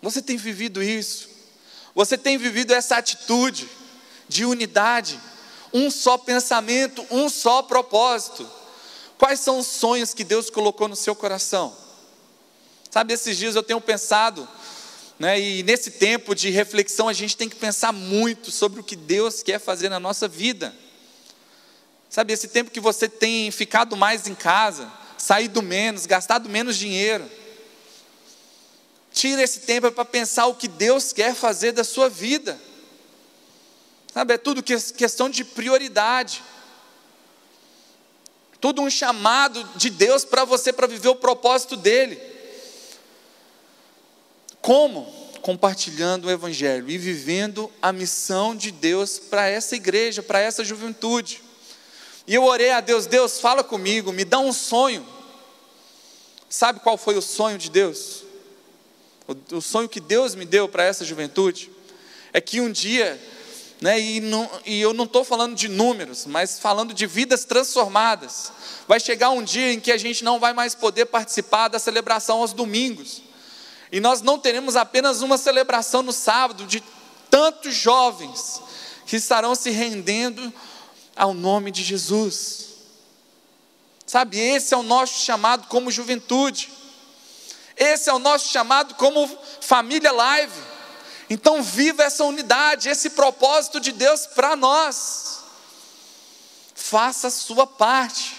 Você 0.00 0.23
tem 0.23 0.37
vivido 0.37 0.83
isso? 0.83 1.29
Você 1.95 2.17
tem 2.17 2.38
vivido 2.38 2.73
essa 2.73 2.97
atitude 2.97 3.69
de 4.26 4.47
unidade, 4.47 5.21
um 5.75 5.91
só 5.91 6.17
pensamento, 6.17 7.07
um 7.11 7.29
só 7.29 7.62
propósito? 7.62 8.50
Quais 9.19 9.41
são 9.41 9.59
os 9.59 9.67
sonhos 9.67 10.14
que 10.14 10.25
Deus 10.25 10.49
colocou 10.49 10.88
no 10.88 10.97
seu 10.97 11.14
coração? 11.14 11.76
Sabe, 12.91 13.12
esses 13.14 13.37
dias 13.37 13.55
eu 13.55 13.62
tenho 13.62 13.81
pensado 13.81 14.49
né? 15.23 15.41
E 15.41 15.62
nesse 15.62 15.93
tempo 15.93 16.35
de 16.35 16.50
reflexão, 16.50 17.09
a 17.09 17.12
gente 17.12 17.37
tem 17.37 17.49
que 17.49 17.55
pensar 17.55 17.93
muito 17.93 18.50
sobre 18.50 18.81
o 18.81 18.83
que 18.83 18.97
Deus 18.97 19.41
quer 19.41 19.61
fazer 19.61 19.88
na 19.88 20.00
nossa 20.00 20.26
vida. 20.26 20.75
Sabe, 22.11 22.33
esse 22.33 22.49
tempo 22.49 22.73
que 22.73 22.81
você 22.81 23.09
tem 23.09 23.49
ficado 23.52 23.97
mais 23.97 24.26
em 24.26 24.35
casa, 24.35 24.91
saído 25.17 25.62
menos, 25.62 26.07
gastado 26.07 26.49
menos 26.49 26.76
dinheiro. 26.76 27.25
Tira 29.12 29.41
esse 29.41 29.61
tempo 29.61 29.93
para 29.93 30.05
pensar 30.05 30.47
o 30.47 30.57
que 30.57 30.67
Deus 30.67 31.12
quer 31.12 31.37
fazer 31.37 31.71
da 31.71 31.85
sua 31.85 32.09
vida. 32.09 32.61
Sabe, 34.12 34.35
é 34.35 34.38
tudo 34.38 34.61
questão 34.61 35.31
de 35.31 35.45
prioridade. 35.45 36.43
Tudo 38.61 38.83
um 38.83 38.91
chamado 38.91 39.62
de 39.76 39.88
Deus 39.88 40.25
para 40.25 40.45
você 40.45 40.73
para 40.73 40.88
viver 40.88 41.11
o 41.11 41.14
propósito 41.14 41.76
dele. 41.76 42.32
Como? 44.62 45.12
Compartilhando 45.42 46.26
o 46.26 46.31
Evangelho 46.31 46.88
e 46.88 46.97
vivendo 46.97 47.71
a 47.83 47.92
missão 47.92 48.54
de 48.54 48.71
Deus 48.71 49.19
para 49.19 49.49
essa 49.49 49.75
igreja, 49.75 50.23
para 50.23 50.38
essa 50.38 50.64
juventude. 50.64 51.42
E 52.28 52.35
eu 52.35 52.45
orei 52.45 52.71
a 52.71 52.81
Deus: 52.81 53.07
Deus, 53.07 53.40
fala 53.40 53.64
comigo, 53.64 54.12
me 54.12 54.25
dá 54.25 54.38
um 54.38 54.52
sonho. 54.52 55.04
Sabe 56.49 56.78
qual 56.78 56.97
foi 56.97 57.16
o 57.16 57.23
sonho 57.23 57.59
de 57.59 57.71
Deus? 57.71 58.23
O, 59.52 59.61
sonho 59.61 59.88
que 59.88 59.99
Deus 59.99 60.35
me 60.37 60.45
deu 60.45 60.69
para 60.69 60.85
essa 60.85 61.04
juventude 61.04 61.71
é 62.33 62.40
que 62.40 62.61
um 62.61 62.71
dia, 62.71 63.21
né, 63.81 63.99
e, 63.99 64.21
não, 64.21 64.49
e 64.64 64.81
eu 64.81 64.92
não 64.92 65.04
estou 65.04 65.25
falando 65.25 65.54
de 65.57 65.69
números, 65.69 66.26
mas 66.26 66.59
falando 66.59 66.92
de 66.92 67.07
vidas 67.07 67.45
transformadas. 67.45 68.52
Vai 68.87 69.00
chegar 69.00 69.31
um 69.31 69.42
dia 69.42 69.73
em 69.73 69.81
que 69.81 69.90
a 69.90 69.97
gente 69.97 70.23
não 70.23 70.38
vai 70.38 70.52
mais 70.52 70.75
poder 70.75 71.07
participar 71.07 71.69
da 71.69 71.78
celebração 71.78 72.38
aos 72.38 72.52
domingos 72.52 73.23
e 73.93 74.01
nós 74.01 74.23
não 74.23 74.39
teremos 74.39 74.75
apenas 74.75 75.21
uma 75.21 75.37
celebração 75.37 76.03
no 76.03 76.15
sábado 76.15 76.67
de 76.67 76.83
tantos 77.31 77.75
jovens 77.75 78.63
que 79.07 79.17
estarão 79.17 79.55
se 79.55 79.69
rendendo 79.69 80.53
ao 81.15 81.35
nome 81.35 81.71
de 81.71 81.85
Jesus. 81.85 82.69
Sabe, 84.07 84.39
esse 84.39 84.73
é 84.73 84.77
o 84.77 84.83
nosso 84.83 85.23
chamado 85.23 85.69
como 85.69 85.91
juventude. 85.91 86.73
Esse 87.77 88.09
é 88.09 88.15
o 88.15 88.19
nosso 88.19 88.49
chamado 88.49 88.95
como 88.95 89.29
família 89.61 90.11
live. 90.11 90.61
Então, 91.29 91.63
viva 91.63 92.03
essa 92.03 92.25
unidade, 92.25 92.89
esse 92.89 93.11
propósito 93.11 93.79
de 93.79 93.93
Deus 93.93 94.27
para 94.27 94.57
nós. 94.57 95.41
Faça 96.75 97.29
a 97.29 97.31
sua 97.31 97.67
parte. 97.67 98.32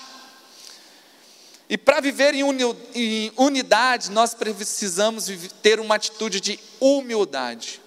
E 1.69 1.77
para 1.77 2.01
viver 2.01 2.33
em 2.35 3.31
unidade, 3.37 4.11
nós 4.11 4.33
precisamos 4.33 5.29
ter 5.61 5.79
uma 5.79 5.95
atitude 5.95 6.39
de 6.39 6.59
humildade. 6.79 7.81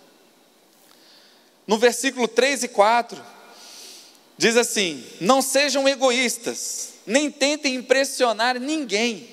No 1.67 1.79
versículo 1.79 2.27
3 2.29 2.65
e 2.65 2.69
4, 2.69 3.23
diz 4.39 4.57
assim: 4.57 5.05
Não 5.21 5.43
sejam 5.43 5.89
egoístas, 5.89 6.95
nem 7.07 7.31
tentem 7.31 7.75
impressionar 7.75 8.59
ninguém, 8.59 9.29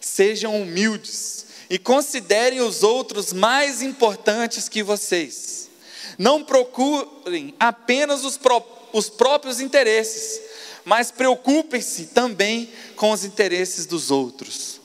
sejam 0.00 0.60
humildes 0.60 1.46
e 1.68 1.78
considerem 1.78 2.60
os 2.60 2.82
outros 2.82 3.32
mais 3.32 3.80
importantes 3.80 4.68
que 4.68 4.82
vocês. 4.82 5.70
Não 6.18 6.44
procurem 6.44 7.54
apenas 7.58 8.24
os, 8.24 8.36
pró 8.36 8.62
os 8.92 9.08
próprios 9.08 9.60
interesses, 9.60 10.40
mas 10.84 11.10
preocupem-se 11.10 12.06
também 12.06 12.70
com 12.96 13.10
os 13.10 13.24
interesses 13.24 13.86
dos 13.86 14.10
outros. 14.10 14.80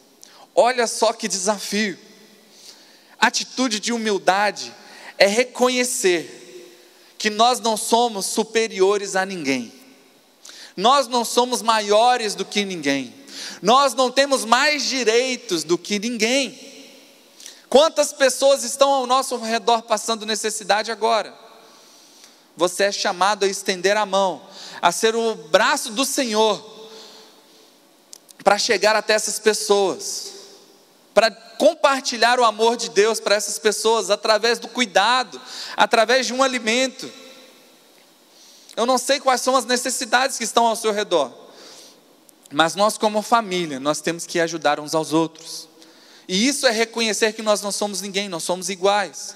Olha 0.53 0.87
só 0.87 1.11
que 1.13 1.27
desafio. 1.27 1.97
Atitude 3.19 3.79
de 3.79 3.91
humildade 3.91 4.73
é 5.17 5.27
reconhecer 5.27 6.35
que 7.17 7.29
nós 7.29 7.59
não 7.59 7.75
somos 7.75 8.25
superiores 8.25 9.15
a 9.15 9.25
ninguém, 9.25 9.73
nós 10.75 11.07
não 11.07 11.25
somos 11.25 11.61
maiores 11.61 12.35
do 12.35 12.45
que 12.45 12.63
ninguém, 12.65 13.13
nós 13.61 13.93
não 13.93 14.11
temos 14.11 14.45
mais 14.45 14.83
direitos 14.83 15.63
do 15.63 15.77
que 15.77 15.97
ninguém. 15.97 16.73
Quantas 17.69 18.13
pessoas 18.13 18.63
estão 18.63 18.89
ao 18.89 19.07
nosso 19.07 19.37
redor 19.37 19.81
passando 19.81 20.25
necessidade 20.25 20.91
agora? 20.91 21.44
Você 22.57 22.83
é 22.85 22.91
chamado 22.91 23.43
a 23.43 23.47
estender 23.47 23.97
a 23.97 24.05
mão, 24.05 24.41
a 24.81 24.91
ser 24.91 25.15
o 25.15 25.35
braço 25.35 25.91
do 25.91 26.05
Senhor 26.05 26.73
para 28.43 28.57
chegar 28.57 28.95
até 28.95 29.13
essas 29.13 29.39
pessoas, 29.39 30.33
para 31.13 31.31
compartilhar 31.31 32.39
o 32.39 32.45
amor 32.45 32.77
de 32.77 32.89
Deus 32.89 33.19
para 33.19 33.35
essas 33.35 33.57
pessoas 33.57 34.09
através 34.09 34.59
do 34.59 34.67
cuidado, 34.67 35.41
através 35.75 36.27
de 36.27 36.33
um 36.33 36.43
alimento. 36.43 37.11
Eu 38.75 38.85
não 38.85 38.97
sei 38.97 39.19
quais 39.19 39.41
são 39.41 39.55
as 39.55 39.65
necessidades 39.65 40.37
que 40.37 40.43
estão 40.43 40.67
ao 40.67 40.75
seu 40.75 40.91
redor, 40.91 41.33
mas 42.51 42.75
nós 42.75 42.97
como 42.97 43.21
família, 43.21 43.79
nós 43.79 43.99
temos 43.99 44.25
que 44.25 44.39
ajudar 44.39 44.79
uns 44.79 44.93
aos 44.93 45.11
outros. 45.11 45.67
E 46.27 46.47
isso 46.47 46.67
é 46.67 46.71
reconhecer 46.71 47.33
que 47.33 47.41
nós 47.41 47.61
não 47.61 47.71
somos 47.71 48.01
ninguém, 48.01 48.29
nós 48.29 48.43
somos 48.43 48.69
iguais. 48.69 49.35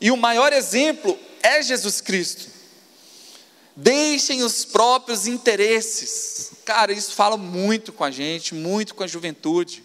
E 0.00 0.10
o 0.10 0.16
maior 0.16 0.52
exemplo 0.52 1.18
é 1.42 1.62
Jesus 1.62 2.00
Cristo. 2.00 2.46
Deixem 3.74 4.42
os 4.42 4.64
próprios 4.64 5.26
interesses. 5.26 6.52
Cara, 6.64 6.92
isso 6.92 7.12
fala 7.14 7.36
muito 7.36 7.92
com 7.92 8.04
a 8.04 8.10
gente, 8.10 8.54
muito 8.54 8.94
com 8.94 9.02
a 9.02 9.06
juventude, 9.06 9.82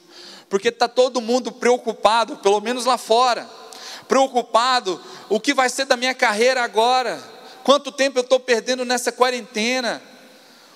porque 0.49 0.67
está 0.67 0.87
todo 0.87 1.21
mundo 1.21 1.51
preocupado, 1.51 2.37
pelo 2.37 2.59
menos 2.59 2.85
lá 2.85 2.97
fora, 2.97 3.49
preocupado: 4.07 5.01
o 5.29 5.39
que 5.39 5.53
vai 5.53 5.69
ser 5.69 5.85
da 5.85 5.95
minha 5.95 6.13
carreira 6.13 6.63
agora? 6.63 7.21
Quanto 7.63 7.91
tempo 7.91 8.19
eu 8.19 8.23
estou 8.23 8.39
perdendo 8.39 8.85
nessa 8.85 9.11
quarentena? 9.11 10.01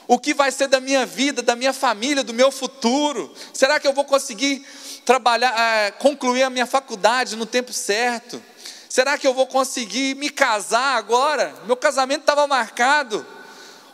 O 0.07 0.19
que 0.19 0.33
vai 0.33 0.51
ser 0.51 0.67
da 0.67 0.79
minha 0.79 1.05
vida, 1.05 1.41
da 1.41 1.55
minha 1.55 1.71
família, 1.71 2.23
do 2.23 2.33
meu 2.33 2.51
futuro? 2.51 3.33
Será 3.53 3.79
que 3.79 3.87
eu 3.87 3.93
vou 3.93 4.03
conseguir 4.03 4.65
trabalhar, 5.05 5.57
é, 5.57 5.91
concluir 5.91 6.43
a 6.43 6.49
minha 6.49 6.65
faculdade 6.65 7.35
no 7.35 7.45
tempo 7.45 7.71
certo? 7.71 8.43
Será 8.91 9.17
que 9.17 9.25
eu 9.25 9.33
vou 9.33 9.47
conseguir 9.47 10.17
me 10.17 10.29
casar 10.29 10.97
agora? 10.97 11.55
Meu 11.65 11.77
casamento 11.77 12.23
estava 12.23 12.45
marcado. 12.45 13.25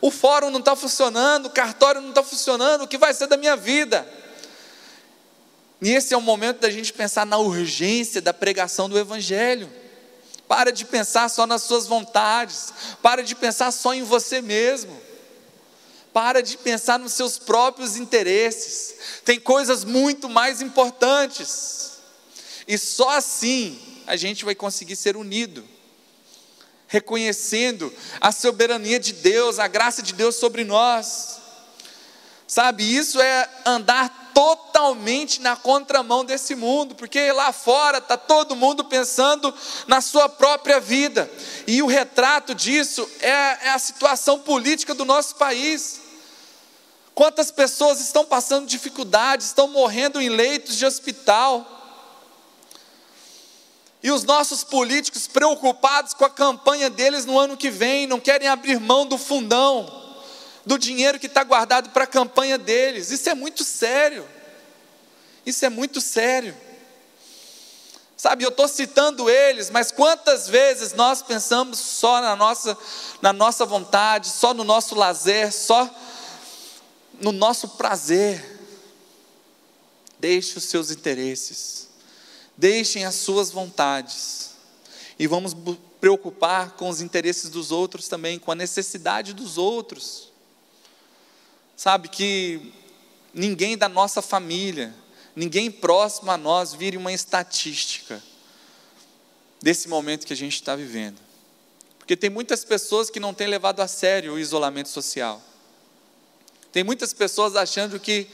O 0.00 0.10
fórum 0.10 0.50
não 0.50 0.58
está 0.58 0.74
funcionando, 0.74 1.46
o 1.46 1.50
cartório 1.50 2.00
não 2.00 2.08
está 2.08 2.20
funcionando. 2.20 2.82
O 2.82 2.88
que 2.88 2.98
vai 2.98 3.14
ser 3.14 3.28
da 3.28 3.36
minha 3.36 3.54
vida? 3.54 4.04
E 5.80 5.92
esse 5.92 6.12
é 6.12 6.16
o 6.16 6.20
momento 6.20 6.58
da 6.58 6.68
gente 6.68 6.92
pensar 6.92 7.24
na 7.24 7.38
urgência 7.38 8.20
da 8.20 8.34
pregação 8.34 8.88
do 8.88 8.98
Evangelho. 8.98 9.70
Para 10.48 10.72
de 10.72 10.84
pensar 10.84 11.28
só 11.28 11.46
nas 11.46 11.62
suas 11.62 11.86
vontades. 11.86 12.72
Para 13.00 13.22
de 13.22 13.36
pensar 13.36 13.70
só 13.70 13.94
em 13.94 14.02
você 14.02 14.42
mesmo. 14.42 15.00
Para 16.12 16.42
de 16.42 16.56
pensar 16.56 16.98
nos 16.98 17.12
seus 17.12 17.38
próprios 17.38 17.96
interesses. 17.96 18.96
Tem 19.24 19.38
coisas 19.38 19.84
muito 19.84 20.28
mais 20.28 20.60
importantes. 20.60 22.00
E 22.66 22.76
só 22.76 23.10
assim 23.10 23.87
a 24.08 24.16
gente 24.16 24.44
vai 24.44 24.54
conseguir 24.54 24.96
ser 24.96 25.18
unido, 25.18 25.62
reconhecendo 26.86 27.92
a 28.18 28.32
soberania 28.32 28.98
de 28.98 29.12
Deus, 29.12 29.58
a 29.58 29.68
graça 29.68 30.02
de 30.02 30.14
Deus 30.14 30.36
sobre 30.36 30.64
nós. 30.64 31.38
Sabe, 32.46 32.82
isso 32.82 33.20
é 33.20 33.46
andar 33.66 34.30
totalmente 34.32 35.42
na 35.42 35.56
contramão 35.56 36.24
desse 36.24 36.54
mundo, 36.54 36.94
porque 36.94 37.30
lá 37.32 37.52
fora 37.52 37.98
está 37.98 38.16
todo 38.16 38.56
mundo 38.56 38.82
pensando 38.82 39.54
na 39.86 40.00
sua 40.00 40.26
própria 40.26 40.80
vida, 40.80 41.30
e 41.66 41.82
o 41.82 41.86
retrato 41.86 42.54
disso 42.54 43.06
é, 43.20 43.28
é 43.66 43.70
a 43.70 43.78
situação 43.78 44.38
política 44.38 44.94
do 44.94 45.04
nosso 45.04 45.36
país. 45.36 46.00
Quantas 47.14 47.50
pessoas 47.50 48.00
estão 48.00 48.24
passando 48.24 48.66
dificuldades, 48.66 49.48
estão 49.48 49.68
morrendo 49.68 50.18
em 50.18 50.30
leitos 50.30 50.76
de 50.76 50.86
hospital, 50.86 51.77
e 54.02 54.10
os 54.10 54.22
nossos 54.24 54.62
políticos 54.62 55.26
preocupados 55.26 56.14
com 56.14 56.24
a 56.24 56.30
campanha 56.30 56.88
deles 56.88 57.24
no 57.24 57.38
ano 57.38 57.56
que 57.56 57.70
vem, 57.70 58.06
não 58.06 58.20
querem 58.20 58.46
abrir 58.46 58.78
mão 58.78 59.06
do 59.06 59.18
fundão, 59.18 60.14
do 60.64 60.78
dinheiro 60.78 61.18
que 61.18 61.26
está 61.26 61.42
guardado 61.42 61.90
para 61.90 62.04
a 62.04 62.06
campanha 62.06 62.56
deles. 62.56 63.10
Isso 63.10 63.28
é 63.28 63.34
muito 63.34 63.64
sério. 63.64 64.26
Isso 65.44 65.64
é 65.64 65.68
muito 65.68 66.00
sério. 66.00 66.54
Sabe, 68.16 68.44
eu 68.44 68.48
estou 68.48 68.66
citando 68.66 69.30
eles, 69.30 69.70
mas 69.70 69.92
quantas 69.92 70.48
vezes 70.48 70.92
nós 70.92 71.22
pensamos 71.22 71.78
só 71.78 72.20
na 72.20 72.34
nossa, 72.34 72.76
na 73.22 73.32
nossa 73.32 73.64
vontade, 73.64 74.28
só 74.28 74.52
no 74.52 74.64
nosso 74.64 74.96
lazer, 74.96 75.52
só 75.52 75.88
no 77.20 77.30
nosso 77.30 77.68
prazer? 77.68 78.58
Deixe 80.18 80.58
os 80.58 80.64
seus 80.64 80.90
interesses, 80.90 81.87
deixem 82.58 83.04
as 83.04 83.14
suas 83.14 83.50
vontades, 83.50 84.50
e 85.16 85.26
vamos 85.28 85.56
preocupar 86.00 86.72
com 86.72 86.88
os 86.88 87.00
interesses 87.00 87.48
dos 87.48 87.70
outros 87.70 88.08
também, 88.08 88.38
com 88.38 88.50
a 88.50 88.54
necessidade 88.54 89.32
dos 89.32 89.56
outros. 89.56 90.32
Sabe 91.76 92.08
que 92.08 92.72
ninguém 93.32 93.78
da 93.78 93.88
nossa 93.88 94.20
família, 94.20 94.92
ninguém 95.34 95.70
próximo 95.70 96.30
a 96.30 96.36
nós 96.36 96.74
vire 96.74 96.96
uma 96.96 97.12
estatística 97.12 98.22
desse 99.62 99.88
momento 99.88 100.26
que 100.26 100.32
a 100.32 100.36
gente 100.36 100.54
está 100.54 100.74
vivendo. 100.74 101.18
Porque 101.98 102.16
tem 102.16 102.30
muitas 102.30 102.64
pessoas 102.64 103.10
que 103.10 103.20
não 103.20 103.34
têm 103.34 103.46
levado 103.46 103.80
a 103.80 103.88
sério 103.88 104.34
o 104.34 104.38
isolamento 104.38 104.88
social. 104.88 105.42
Tem 106.72 106.82
muitas 106.82 107.12
pessoas 107.12 107.54
achando 107.54 108.00
que 108.00 108.26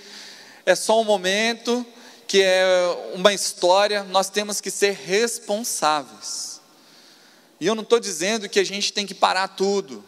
é 0.64 0.74
só 0.74 1.00
um 1.00 1.04
momento, 1.04 1.84
que 2.34 2.42
é 2.42 2.64
uma 3.14 3.32
história, 3.32 4.02
nós 4.02 4.28
temos 4.28 4.60
que 4.60 4.68
ser 4.68 4.90
responsáveis. 4.90 6.60
E 7.60 7.66
eu 7.68 7.76
não 7.76 7.84
estou 7.84 8.00
dizendo 8.00 8.48
que 8.48 8.58
a 8.58 8.64
gente 8.64 8.92
tem 8.92 9.06
que 9.06 9.14
parar 9.14 9.46
tudo, 9.46 10.04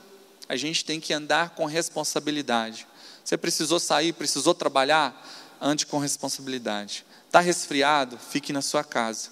a 0.48 0.56
gente 0.56 0.84
tem 0.84 0.98
que 0.98 1.12
andar 1.12 1.50
com 1.50 1.66
responsabilidade. 1.66 2.84
Você 3.24 3.36
precisou 3.36 3.78
sair, 3.78 4.12
precisou 4.12 4.54
trabalhar, 4.54 5.14
ande 5.60 5.86
com 5.86 6.00
responsabilidade. 6.00 7.06
Está 7.28 7.38
resfriado? 7.38 8.18
Fique 8.18 8.52
na 8.52 8.60
sua 8.60 8.82
casa. 8.82 9.30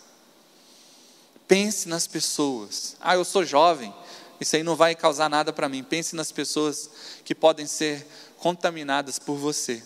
Pense 1.48 1.88
nas 1.88 2.06
pessoas. 2.06 2.94
Ah, 3.00 3.16
eu 3.16 3.24
sou 3.24 3.44
jovem, 3.44 3.92
isso 4.40 4.54
aí 4.54 4.62
não 4.62 4.76
vai 4.76 4.94
causar 4.94 5.28
nada 5.28 5.52
para 5.52 5.68
mim. 5.68 5.82
Pense 5.82 6.14
nas 6.14 6.30
pessoas 6.30 6.88
que 7.24 7.34
podem 7.34 7.66
ser 7.66 8.06
contaminadas 8.38 9.18
por 9.18 9.34
você. 9.34 9.82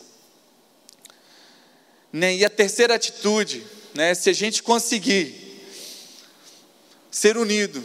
Né? 2.13 2.37
E 2.37 2.45
a 2.45 2.51
terceira 2.51 2.95
atitude, 2.95 3.65
né, 3.95 4.15
se 4.15 4.31
a 4.31 4.33
gente 4.33 4.63
conseguir 4.63 5.35
ser 7.11 7.37
unido 7.37 7.83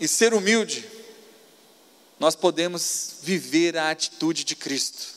e 0.00 0.06
ser 0.06 0.34
humilde, 0.34 0.84
nós 2.18 2.34
podemos 2.34 3.16
viver 3.22 3.76
a 3.76 3.90
atitude 3.90 4.44
de 4.44 4.56
Cristo 4.56 5.16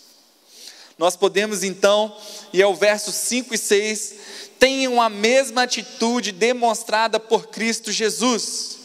nós 0.99 1.15
podemos 1.15 1.63
então, 1.63 2.13
e 2.51 2.61
é 2.61 2.67
o 2.67 2.75
verso 2.75 3.09
5 3.13 3.55
e 3.55 3.57
6, 3.57 4.15
tenham 4.59 5.01
a 5.01 5.07
mesma 5.07 5.63
atitude 5.63 6.33
demonstrada 6.33 7.17
por 7.17 7.47
Cristo 7.47 7.89
Jesus. 7.89 8.77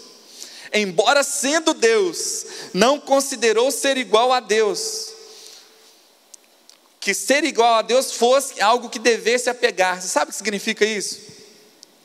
Embora 0.73 1.25
sendo 1.25 1.75
Deus, 1.75 2.47
não 2.73 3.01
considerou 3.01 3.73
ser 3.73 3.97
igual 3.97 4.33
a 4.33 4.39
Deus, 4.39 5.09
que 7.05 7.13
ser 7.13 7.45
igual 7.45 7.75
a 7.75 7.83
Deus 7.83 8.13
fosse 8.13 8.63
algo 8.63 8.89
que 8.89 8.99
devesse 8.99 9.51
apegar. 9.51 10.01
Você 10.01 10.09
sabe 10.09 10.31
o 10.31 10.33
que 10.33 10.39
significa 10.39 10.87
isso? 10.87 11.21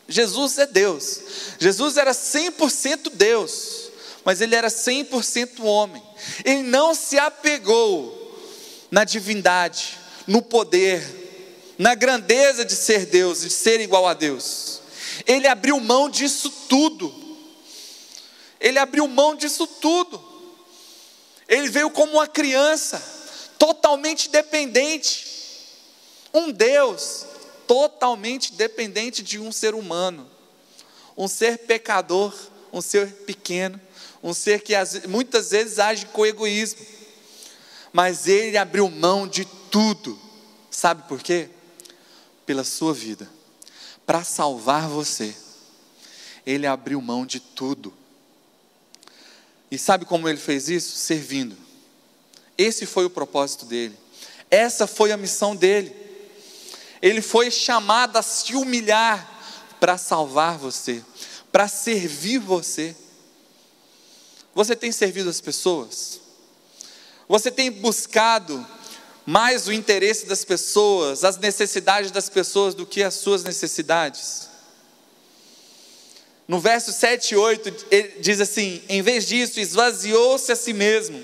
Jesus 0.09 0.57
é 0.57 0.67
Deus. 0.67 1.21
Jesus 1.57 1.95
era 1.95 2.11
100% 2.11 3.09
Deus, 3.13 3.91
mas 4.25 4.41
ele 4.41 4.55
era 4.55 4.67
100% 4.67 5.63
homem. 5.63 6.03
Ele 6.43 6.63
não 6.63 6.93
se 6.93 7.17
apegou 7.17 8.13
na 8.91 9.05
divindade, 9.05 9.97
no 10.27 10.41
poder, 10.41 11.01
na 11.77 11.95
grandeza 11.95 12.65
de 12.65 12.75
ser 12.75 13.05
Deus, 13.05 13.39
de 13.39 13.49
ser 13.49 13.79
igual 13.79 14.05
a 14.05 14.13
Deus. 14.13 14.81
Ele 15.25 15.47
abriu 15.47 15.79
mão 15.79 16.09
disso 16.09 16.49
tudo. 16.67 17.15
Ele 18.59 18.77
abriu 18.77 19.07
mão 19.07 19.33
disso 19.33 19.65
tudo. 19.65 20.21
Ele 21.47 21.69
veio 21.69 21.89
como 21.89 22.15
uma 22.15 22.27
criança, 22.27 23.01
totalmente 23.69 24.29
dependente. 24.29 25.27
Um 26.33 26.51
Deus 26.51 27.23
totalmente 27.67 28.53
dependente 28.53 29.21
de 29.21 29.37
um 29.37 29.51
ser 29.51 29.75
humano. 29.75 30.27
Um 31.15 31.27
ser 31.27 31.59
pecador, 31.59 32.33
um 32.73 32.81
ser 32.81 33.07
pequeno, 33.25 33.79
um 34.23 34.33
ser 34.33 34.63
que 34.63 34.73
muitas 35.07 35.51
vezes 35.51 35.77
age 35.77 36.07
com 36.07 36.25
egoísmo. 36.25 36.83
Mas 37.93 38.27
ele 38.27 38.57
abriu 38.57 38.89
mão 38.89 39.27
de 39.27 39.45
tudo. 39.45 40.19
Sabe 40.71 41.07
por 41.07 41.21
quê? 41.21 41.47
Pela 42.47 42.63
sua 42.63 42.93
vida. 42.93 43.29
Para 44.03 44.23
salvar 44.23 44.89
você. 44.89 45.35
Ele 46.43 46.65
abriu 46.65 46.99
mão 47.01 47.23
de 47.23 47.39
tudo. 47.39 47.93
E 49.69 49.77
sabe 49.77 50.05
como 50.05 50.27
ele 50.27 50.39
fez 50.39 50.69
isso? 50.69 50.97
Servindo. 50.97 51.68
Esse 52.59 52.85
foi 52.85 53.05
o 53.05 53.09
propósito 53.09 53.65
dele. 53.65 53.97
Essa 54.51 54.85
foi 54.85 55.13
a 55.13 55.17
missão 55.17 55.55
dele. 55.55 55.95
Ele 57.01 57.21
foi 57.21 57.49
chamado 57.49 58.17
a 58.17 58.21
se 58.21 58.53
humilhar 58.53 59.77
para 59.79 59.97
salvar 59.97 60.57
você, 60.57 61.01
para 61.53 61.69
servir 61.69 62.37
você. 62.37 62.93
Você 64.53 64.75
tem 64.75 64.91
servido 64.91 65.29
as 65.29 65.39
pessoas? 65.39 66.19
Você 67.29 67.49
tem 67.49 67.71
buscado 67.71 68.67
mais 69.25 69.65
o 69.69 69.71
interesse 69.71 70.25
das 70.25 70.43
pessoas, 70.43 71.23
as 71.23 71.37
necessidades 71.37 72.11
das 72.11 72.27
pessoas 72.27 72.75
do 72.75 72.85
que 72.85 73.01
as 73.01 73.13
suas 73.13 73.41
necessidades. 73.41 74.49
No 76.45 76.59
verso 76.59 76.91
7 76.91 77.35
e 77.35 77.37
8, 77.37 77.85
ele 77.89 78.19
diz 78.19 78.41
assim: 78.41 78.81
em 78.89 79.01
vez 79.01 79.25
disso, 79.25 79.61
esvaziou-se 79.61 80.51
a 80.51 80.55
si 80.57 80.73
mesmo, 80.73 81.23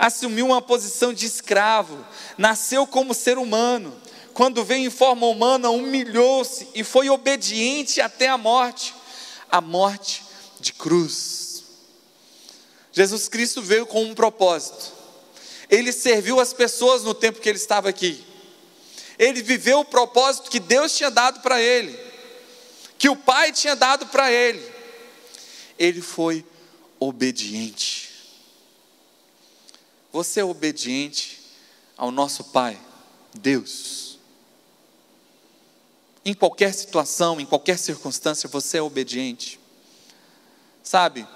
assumiu 0.00 0.46
uma 0.46 0.60
posição 0.60 1.12
de 1.12 1.26
escravo, 1.26 2.04
nasceu 2.36 2.88
como 2.88 3.14
ser 3.14 3.38
humano, 3.38 3.96
quando 4.34 4.64
veio 4.64 4.86
em 4.86 4.90
forma 4.90 5.28
humana, 5.28 5.70
humilhou-se 5.70 6.66
e 6.74 6.82
foi 6.82 7.08
obediente 7.08 8.00
até 8.00 8.28
a 8.28 8.36
morte 8.36 8.94
a 9.52 9.60
morte 9.60 10.24
de 10.58 10.72
cruz. 10.72 11.64
Jesus 12.92 13.28
Cristo 13.28 13.60
veio 13.60 13.84
com 13.84 14.02
um 14.04 14.14
propósito 14.14 15.00
ele 15.70 15.92
serviu 15.92 16.40
as 16.40 16.52
pessoas 16.52 17.04
no 17.04 17.14
tempo 17.14 17.40
que 17.40 17.48
ele 17.48 17.56
estava 17.56 17.88
aqui. 17.88 18.22
Ele 19.16 19.40
viveu 19.40 19.80
o 19.80 19.84
propósito 19.84 20.50
que 20.50 20.58
Deus 20.58 20.96
tinha 20.96 21.10
dado 21.10 21.40
para 21.40 21.62
ele, 21.62 21.96
que 22.98 23.08
o 23.08 23.16
Pai 23.16 23.52
tinha 23.52 23.76
dado 23.76 24.06
para 24.06 24.32
ele. 24.32 24.66
Ele 25.78 26.02
foi 26.02 26.44
obediente. 26.98 28.09
Você 30.12 30.40
é 30.40 30.44
obediente 30.44 31.40
ao 31.96 32.10
nosso 32.10 32.44
Pai, 32.44 32.78
Deus. 33.34 34.18
Em 36.24 36.34
qualquer 36.34 36.74
situação, 36.74 37.40
em 37.40 37.46
qualquer 37.46 37.78
circunstância, 37.78 38.48
você 38.48 38.78
é 38.78 38.82
obediente. 38.82 39.60
Sabe, 40.82 41.26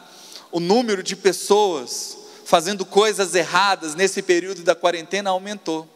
o 0.51 0.59
número 0.59 1.03
de 1.03 1.15
pessoas 1.15 2.19
fazendo 2.45 2.85
coisas 2.85 3.35
erradas 3.35 3.95
nesse 3.95 4.23
período 4.23 4.63
da 4.63 4.75
quarentena 4.75 5.31
aumentou. 5.31 5.89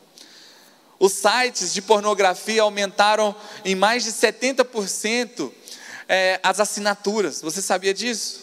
Os 0.99 1.12
sites 1.12 1.73
de 1.73 1.83
pornografia 1.83 2.62
aumentaram 2.62 3.35
em 3.64 3.75
mais 3.75 4.05
de 4.05 4.12
70% 4.12 5.53
é, 6.09 6.41
as 6.43 6.59
assinaturas. 6.59 7.41
Você 7.41 7.61
sabia 7.61 7.93
disso? 7.93 8.41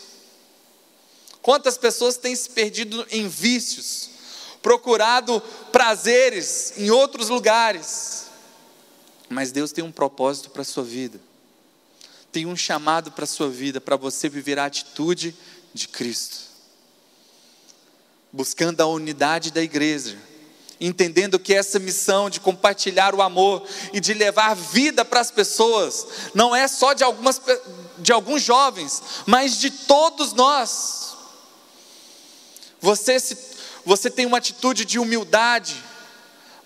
Quantas 1.42 1.78
pessoas 1.78 2.18
têm 2.18 2.36
se 2.36 2.50
perdido 2.50 3.06
em 3.12 3.28
vícios, 3.28 4.10
procurado 4.66 5.40
prazeres 5.72 6.74
em 6.76 6.90
outros 6.90 7.30
lugares? 7.30 8.26
Mas 9.30 9.52
Deus 9.52 9.72
tem 9.72 9.84
um 9.84 9.92
propósito 9.92 10.50
para 10.50 10.64
a 10.64 10.66
sua 10.66 10.84
vida, 10.84 11.22
tem 12.32 12.48
um 12.48 12.56
chamado 12.56 13.12
para 13.12 13.26
a 13.26 13.28
sua 13.28 13.48
vida, 13.48 13.80
para 13.80 13.96
você 13.96 14.28
viver 14.28 14.58
a 14.58 14.66
atitude 14.66 15.36
de 15.72 15.88
Cristo 15.88 16.46
buscando 18.36 18.82
a 18.82 18.86
unidade 18.86 19.50
da 19.50 19.62
igreja, 19.62 20.18
entendendo 20.78 21.40
que 21.40 21.54
essa 21.54 21.80
missão 21.80 22.30
de 22.30 22.42
compartilhar 22.42 23.16
o 23.16 23.22
amor 23.22 23.66
e 23.94 24.02
de 24.02 24.14
levar 24.14 24.54
vida 24.54 25.06
para 25.06 25.22
as 25.22 25.32
pessoas 25.32 26.06
não 26.34 26.54
é 26.54 26.68
só 26.68 26.92
de 26.92 27.02
algumas 27.02 27.42
de 27.98 28.12
alguns 28.12 28.42
jovens, 28.42 29.02
mas 29.26 29.58
de 29.58 29.72
todos 29.72 30.34
nós. 30.34 31.16
Você 32.82 33.18
se, 33.20 33.55
você 33.86 34.10
tem 34.10 34.26
uma 34.26 34.40
atitude 34.40 34.84
de 34.84 34.98
humildade, 34.98 35.76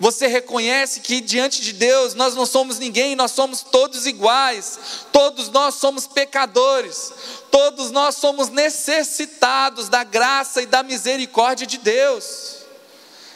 você 0.00 0.26
reconhece 0.26 1.00
que 1.00 1.20
diante 1.20 1.60
de 1.60 1.74
Deus 1.74 2.14
nós 2.14 2.34
não 2.34 2.46
somos 2.46 2.78
ninguém, 2.78 3.14
nós 3.14 3.32
somos 3.32 3.60
todos 3.60 4.06
iguais, 4.06 4.78
todos 5.12 5.50
nós 5.50 5.74
somos 5.74 6.06
pecadores, 6.06 7.12
todos 7.50 7.90
nós 7.90 8.14
somos 8.14 8.48
necessitados 8.48 9.90
da 9.90 10.02
graça 10.02 10.62
e 10.62 10.66
da 10.66 10.82
misericórdia 10.82 11.66
de 11.66 11.76
Deus. 11.76 12.60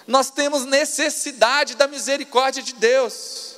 Nós 0.07 0.31
temos 0.31 0.65
necessidade 0.65 1.75
da 1.75 1.87
misericórdia 1.87 2.63
de 2.63 2.73
Deus. 2.73 3.57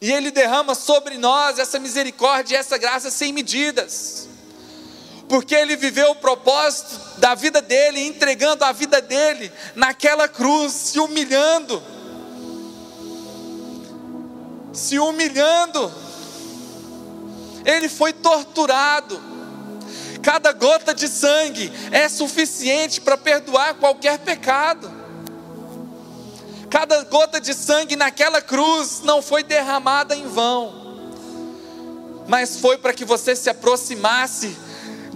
E 0.00 0.12
Ele 0.12 0.32
derrama 0.32 0.74
sobre 0.74 1.16
nós 1.16 1.60
essa 1.60 1.78
misericórdia 1.78 2.56
e 2.56 2.58
essa 2.58 2.76
graça 2.76 3.08
sem 3.08 3.32
medidas. 3.32 4.28
Porque 5.28 5.54
Ele 5.54 5.76
viveu 5.76 6.10
o 6.10 6.16
propósito 6.16 7.18
da 7.18 7.34
vida 7.34 7.62
dele, 7.62 8.06
entregando 8.06 8.64
a 8.64 8.72
vida 8.72 9.00
dele 9.00 9.50
naquela 9.74 10.28
cruz, 10.28 10.72
se 10.72 10.98
humilhando. 10.98 11.82
Se 14.72 14.98
humilhando. 14.98 15.92
Ele 17.64 17.88
foi 17.88 18.12
torturado. 18.12 19.20
Cada 20.22 20.52
gota 20.52 20.94
de 20.94 21.08
sangue 21.08 21.70
é 21.90 22.08
suficiente 22.08 23.00
para 23.00 23.16
perdoar 23.16 23.74
qualquer 23.74 24.18
pecado. 24.18 25.04
Cada 26.70 27.04
gota 27.04 27.40
de 27.40 27.54
sangue 27.54 27.94
naquela 27.94 28.42
cruz 28.42 29.00
não 29.04 29.22
foi 29.22 29.42
derramada 29.42 30.16
em 30.16 30.26
vão, 30.26 30.74
mas 32.26 32.56
foi 32.56 32.76
para 32.76 32.92
que 32.92 33.04
você 33.04 33.36
se 33.36 33.48
aproximasse 33.48 34.56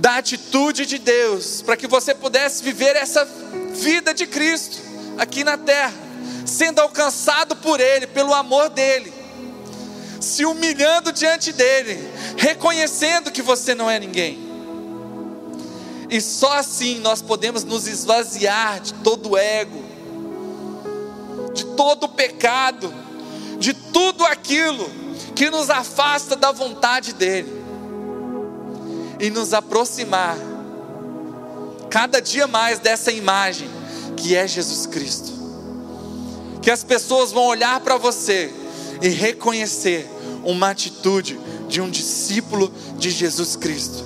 da 0.08 0.16
atitude 0.16 0.86
de 0.86 0.96
Deus, 0.96 1.60
para 1.60 1.76
que 1.76 1.86
você 1.86 2.14
pudesse 2.14 2.62
viver 2.62 2.96
essa 2.96 3.26
vida 3.74 4.14
de 4.14 4.26
Cristo 4.26 4.78
aqui 5.18 5.44
na 5.44 5.58
terra, 5.58 5.92
sendo 6.46 6.80
alcançado 6.80 7.54
por 7.56 7.78
Ele, 7.78 8.06
pelo 8.06 8.32
amor 8.32 8.70
dEle, 8.70 9.12
se 10.18 10.46
humilhando 10.46 11.12
diante 11.12 11.52
dEle, 11.52 11.98
reconhecendo 12.38 13.30
que 13.30 13.42
você 13.42 13.74
não 13.74 13.90
é 13.90 14.00
ninguém. 14.00 14.38
E 16.08 16.22
só 16.22 16.54
assim 16.54 17.00
nós 17.00 17.20
podemos 17.20 17.62
nos 17.62 17.86
esvaziar 17.86 18.80
de 18.80 18.94
todo 18.94 19.32
o 19.32 19.36
ego, 19.36 19.84
de 21.52 21.66
todo 21.76 22.04
o 22.04 22.08
pecado, 22.08 22.94
de 23.58 23.74
tudo 23.74 24.24
aquilo 24.24 24.90
que 25.36 25.50
nos 25.50 25.68
afasta 25.68 26.34
da 26.34 26.50
vontade 26.50 27.12
dEle, 27.12 27.57
e 29.20 29.30
nos 29.30 29.52
aproximar 29.52 30.36
cada 31.90 32.20
dia 32.20 32.46
mais 32.46 32.78
dessa 32.78 33.10
imagem 33.10 33.68
que 34.16 34.34
é 34.34 34.46
Jesus 34.46 34.86
Cristo. 34.86 35.32
Que 36.62 36.70
as 36.70 36.84
pessoas 36.84 37.32
vão 37.32 37.44
olhar 37.46 37.80
para 37.80 37.96
você 37.96 38.52
e 39.00 39.08
reconhecer 39.08 40.08
uma 40.44 40.70
atitude 40.70 41.38
de 41.68 41.80
um 41.80 41.90
discípulo 41.90 42.72
de 42.96 43.10
Jesus 43.10 43.56
Cristo. 43.56 44.04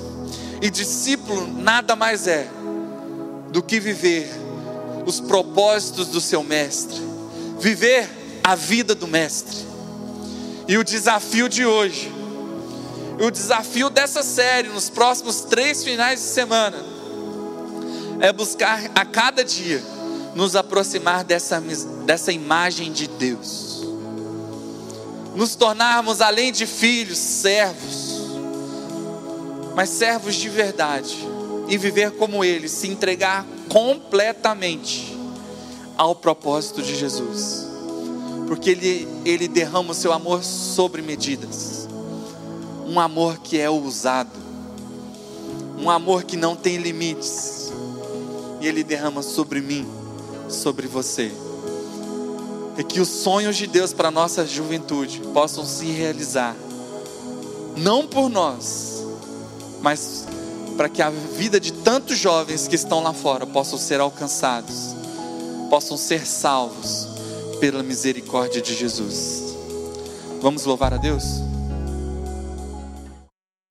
E 0.60 0.70
discípulo 0.70 1.46
nada 1.46 1.96
mais 1.96 2.26
é 2.26 2.48
do 3.50 3.62
que 3.62 3.80
viver 3.80 4.28
os 5.04 5.20
propósitos 5.20 6.08
do 6.08 6.20
seu 6.20 6.42
mestre 6.42 7.12
viver 7.62 8.10
a 8.42 8.56
vida 8.56 8.92
do 8.92 9.06
Mestre. 9.06 9.56
E 10.66 10.76
o 10.76 10.82
desafio 10.82 11.48
de 11.48 11.64
hoje, 11.64 12.12
o 13.20 13.30
desafio 13.30 13.90
dessa 13.90 14.22
série, 14.22 14.68
nos 14.68 14.88
próximos 14.88 15.42
três 15.42 15.84
finais 15.84 16.20
de 16.20 16.26
semana, 16.26 16.76
é 18.20 18.32
buscar 18.32 18.90
a 18.94 19.04
cada 19.04 19.44
dia 19.44 19.82
nos 20.34 20.56
aproximar 20.56 21.24
dessa, 21.24 21.60
dessa 22.04 22.32
imagem 22.32 22.92
de 22.92 23.06
Deus, 23.06 23.82
nos 25.34 25.54
tornarmos, 25.54 26.20
além 26.20 26.52
de 26.52 26.66
filhos, 26.66 27.18
servos, 27.18 28.22
mas 29.74 29.88
servos 29.88 30.34
de 30.34 30.48
verdade, 30.48 31.16
e 31.68 31.76
viver 31.76 32.12
como 32.12 32.44
Ele, 32.44 32.68
se 32.68 32.88
entregar 32.88 33.46
completamente 33.68 35.16
ao 35.96 36.14
propósito 36.14 36.82
de 36.82 36.94
Jesus, 36.94 37.66
porque 38.46 38.70
Ele, 38.70 39.08
Ele 39.24 39.48
derrama 39.48 39.92
o 39.92 39.94
seu 39.94 40.12
amor 40.12 40.42
sobre 40.42 41.02
medidas, 41.02 41.81
um 42.86 42.98
amor 42.98 43.38
que 43.38 43.58
é 43.58 43.68
ousado, 43.68 44.30
um 45.78 45.90
amor 45.90 46.24
que 46.24 46.36
não 46.36 46.54
tem 46.56 46.76
limites, 46.76 47.72
e 48.60 48.66
Ele 48.66 48.84
derrama 48.84 49.22
sobre 49.22 49.60
mim, 49.60 49.86
sobre 50.48 50.86
você. 50.86 51.32
E 52.78 52.84
que 52.84 53.00
os 53.00 53.08
sonhos 53.08 53.56
de 53.56 53.66
Deus 53.66 53.92
para 53.92 54.08
a 54.08 54.10
nossa 54.10 54.46
juventude 54.46 55.20
possam 55.32 55.64
se 55.64 55.86
realizar, 55.86 56.56
não 57.76 58.06
por 58.06 58.28
nós, 58.28 59.04
mas 59.80 60.26
para 60.76 60.88
que 60.88 61.02
a 61.02 61.10
vida 61.10 61.60
de 61.60 61.72
tantos 61.72 62.16
jovens 62.16 62.66
que 62.66 62.74
estão 62.74 63.02
lá 63.02 63.12
fora 63.12 63.46
possam 63.46 63.78
ser 63.78 64.00
alcançados 64.00 65.02
possam 65.72 65.96
ser 65.96 66.26
salvos 66.26 67.08
pela 67.58 67.82
misericórdia 67.82 68.60
de 68.60 68.74
Jesus. 68.74 69.56
Vamos 70.42 70.66
louvar 70.66 70.92
a 70.92 70.98
Deus? 70.98 71.24